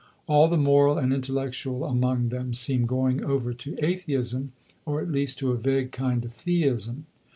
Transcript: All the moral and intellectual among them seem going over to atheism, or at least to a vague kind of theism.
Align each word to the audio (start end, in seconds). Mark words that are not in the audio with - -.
All 0.25 0.47
the 0.47 0.57
moral 0.57 0.97
and 0.97 1.13
intellectual 1.13 1.85
among 1.85 2.29
them 2.29 2.55
seem 2.55 2.87
going 2.87 3.23
over 3.23 3.53
to 3.53 3.75
atheism, 3.85 4.51
or 4.83 4.99
at 4.99 5.11
least 5.11 5.37
to 5.37 5.51
a 5.51 5.57
vague 5.57 5.91
kind 5.91 6.25
of 6.25 6.33
theism. 6.33 7.05